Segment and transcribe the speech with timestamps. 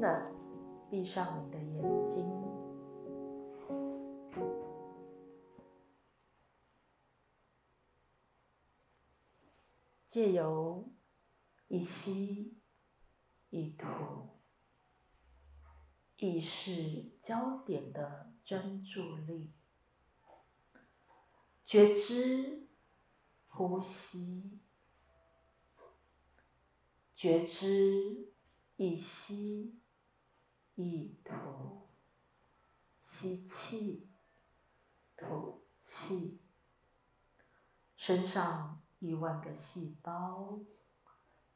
[0.00, 0.32] 的
[0.90, 2.26] 闭上你的眼睛，
[10.06, 10.88] 借由
[11.68, 12.58] 一吸
[13.50, 13.86] 一吐，
[16.16, 19.52] 意识焦点的专注力，
[21.64, 22.66] 觉知
[23.48, 24.58] 呼吸，
[27.14, 28.32] 觉知
[28.76, 29.78] 一吸
[30.82, 31.88] 一吐，
[33.02, 34.08] 吸气，
[35.14, 36.40] 吐气，
[37.96, 40.58] 身上亿万个细胞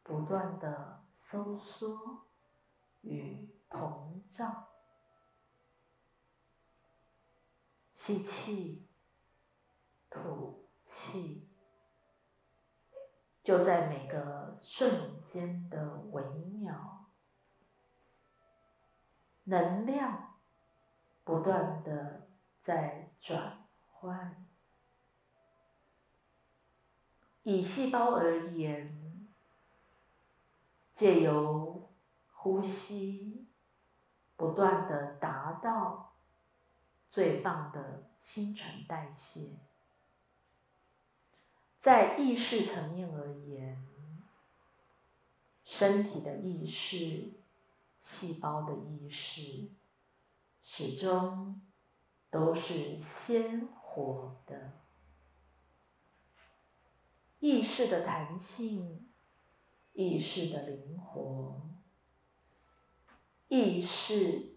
[0.03, 2.27] 不断的收缩
[3.01, 4.67] 与膨胀，
[7.95, 8.87] 吸气，
[10.11, 11.49] 吐气，
[13.43, 17.04] 就在每个瞬间的微秒，
[19.45, 20.35] 能量
[21.25, 22.29] 不断的
[22.61, 24.47] 在转换。
[27.43, 29.29] 以细胞而言，
[30.93, 31.91] 借由
[32.33, 33.47] 呼吸，
[34.37, 36.15] 不断的达到
[37.11, 39.59] 最棒的新陈代谢。
[41.79, 43.87] 在意识层面而言，
[45.65, 47.31] 身体的意识、
[48.05, 49.71] 细胞的意识，
[50.63, 51.59] 始终
[52.31, 54.73] 都是鲜活的。
[57.39, 59.09] 意识的弹性，
[59.95, 61.63] 意识的灵活，
[63.49, 64.53] 意识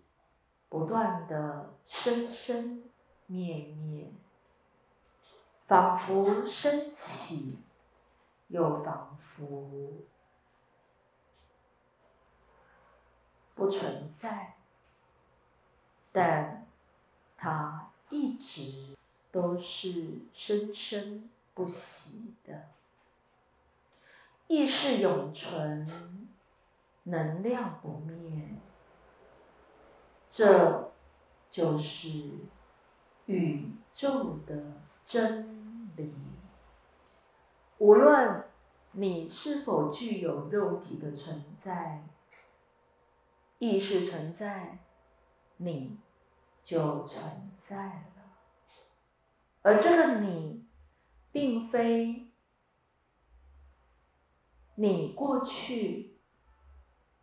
[0.68, 2.84] 不断的生生
[3.28, 4.12] 灭灭，
[5.68, 7.60] 仿佛升起，
[8.50, 10.06] 又仿佛
[13.58, 14.54] 不存在，
[16.12, 16.68] 但
[17.36, 18.96] 它一直
[19.32, 22.68] 都是生生不息的。
[24.46, 26.30] 意识永存，
[27.04, 28.56] 能量不灭，
[30.30, 30.92] 这
[31.50, 32.10] 就是
[33.26, 34.56] 宇宙的
[35.04, 36.14] 真理。
[37.80, 38.46] 无论
[38.92, 42.04] 你是否具有肉体的存在，
[43.60, 44.86] 意识存在，
[45.58, 46.00] 你
[46.64, 48.38] 就存在了。
[49.62, 50.68] 而这个你，
[51.32, 52.32] 并非。
[54.80, 56.20] 你过去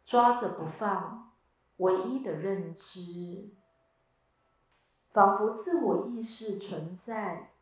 [0.04, 1.36] 抓着不放，
[1.76, 3.54] 唯一的认知，
[5.12, 7.52] 仿佛自我意识存在，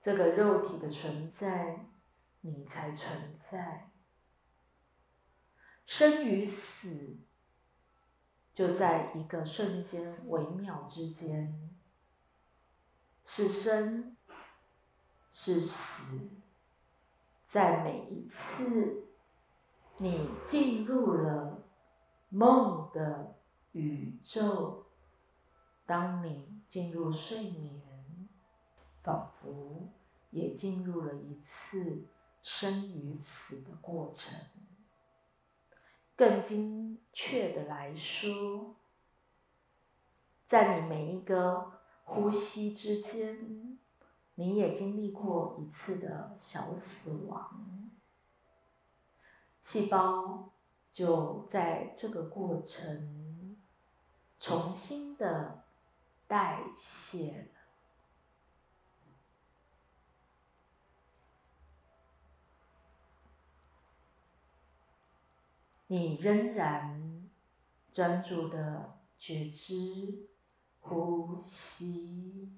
[0.00, 1.84] 这个肉体的存在，
[2.40, 3.90] 你才存在。
[5.84, 7.18] 生与死，
[8.54, 11.70] 就在一个瞬间、微妙之间，
[13.24, 14.16] 是生，
[15.32, 16.30] 是死。
[17.46, 19.04] 在每一次
[19.98, 21.62] 你进入了
[22.28, 23.34] 梦的
[23.72, 24.86] 宇宙，
[25.86, 28.28] 当你进入睡眠，
[29.02, 29.88] 仿佛
[30.30, 32.04] 也进入了一次
[32.42, 34.34] 生与死的过程。
[36.16, 38.74] 更精确的来说，
[40.46, 43.78] 在你每一个呼吸之间。
[44.36, 47.88] 你也经历过一次的小死亡，
[49.62, 50.50] 细胞
[50.92, 53.56] 就在这个过程
[54.40, 55.62] 重新的
[56.26, 57.60] 代谢了。
[65.96, 67.30] 你仍然
[67.92, 70.28] 专注的觉知
[70.80, 72.52] 呼吸。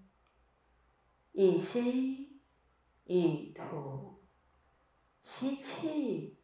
[1.32, 2.40] 一吸
[3.04, 4.24] 一吐，
[5.22, 6.38] 吸气，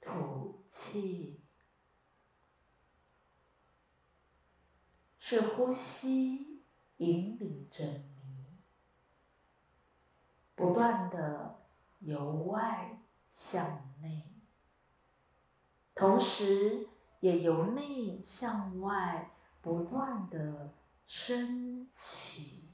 [0.00, 1.42] 吐气，
[5.18, 6.62] 是呼吸
[6.98, 8.60] 引领着你，
[10.54, 11.64] 不断的
[11.98, 13.00] 由外
[13.34, 14.31] 向内，
[15.94, 16.88] 同时
[17.20, 19.30] 也由内向外
[19.60, 20.72] 不断的
[21.06, 22.71] 升起。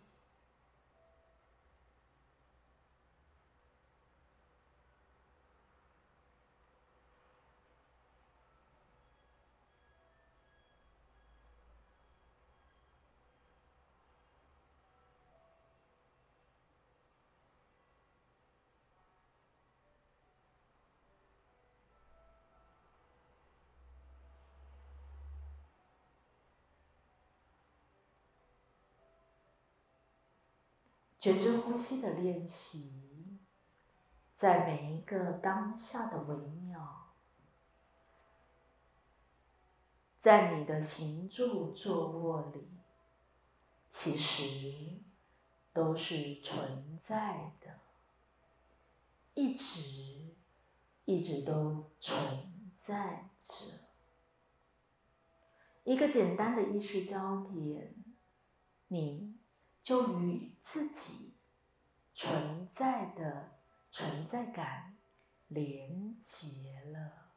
[31.21, 33.41] 觉知呼吸的练习，
[34.37, 37.13] 在每一个当下的微妙，
[40.21, 42.69] 在你的行住坐卧里，
[43.91, 45.01] 其实
[45.73, 47.81] 都是存在的，
[49.35, 50.37] 一直
[51.05, 53.65] 一直都存在着。
[55.83, 57.93] 一个简单的意识焦点，
[58.87, 59.35] 你。
[59.81, 61.35] 就与自己
[62.13, 64.99] 存在的存在感
[65.47, 67.28] 连接了。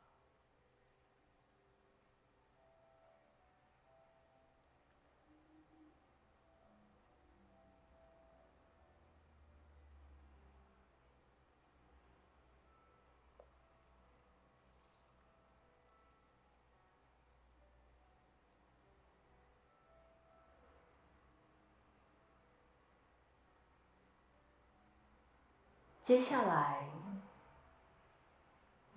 [26.01, 26.89] 接下来，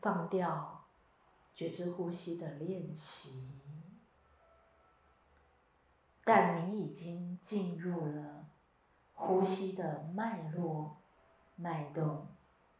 [0.01, 0.87] 放掉
[1.55, 3.61] 觉知呼吸的练习，
[6.25, 8.47] 但你已经进入了
[9.12, 10.97] 呼吸的脉络、
[11.56, 12.27] 脉动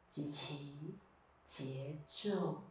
[0.09, 0.99] 及其
[1.45, 2.63] 节奏，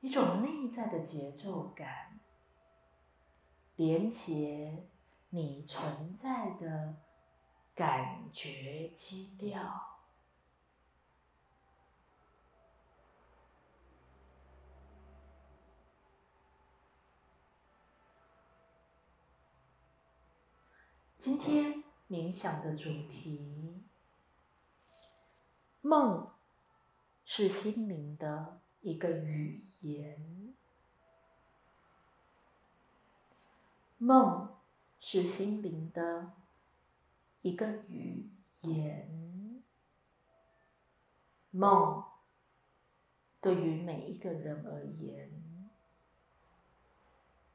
[0.00, 2.20] 一种内在的节奏感，
[3.76, 4.86] 连接
[5.30, 6.96] 你存在的
[7.74, 9.93] 感觉基调。
[21.24, 23.82] 今天冥想的主题，
[25.80, 26.30] 梦
[27.24, 30.54] 是心灵的一个语言。
[33.96, 34.54] 梦
[35.00, 36.32] 是心灵的
[37.40, 38.28] 一个语
[38.60, 39.62] 言。
[41.52, 42.04] 梦
[43.40, 45.30] 对于每一个人而言，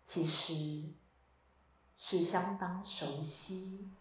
[0.07, 0.91] 其实。
[2.01, 3.91] 是相当熟悉，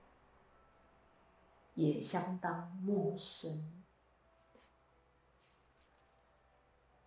[1.74, 3.82] 也相当陌生。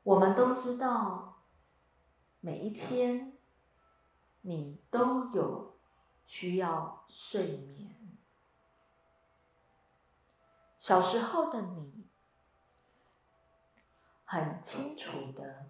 [0.03, 1.37] 我们都知道，
[2.41, 3.37] 每一天
[4.41, 5.77] 你都有
[6.27, 7.95] 需要睡眠。
[10.77, 12.05] 小时候的你，
[14.25, 15.69] 很清楚的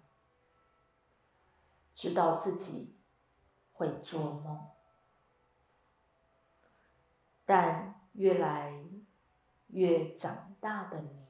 [1.94, 2.96] 知道自己
[3.72, 4.68] 会做梦。
[7.54, 8.72] 但越来
[9.66, 11.26] 越长大的你，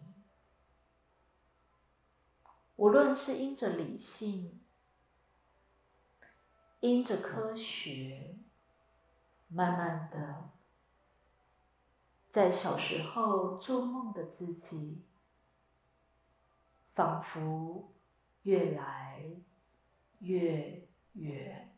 [2.76, 4.60] 无论是因着理性，
[6.78, 8.36] 因着科学，
[9.48, 10.50] 慢慢的，
[12.30, 15.02] 在小时候做梦的自己，
[16.94, 17.92] 仿佛
[18.44, 19.24] 越来
[20.20, 21.71] 越远。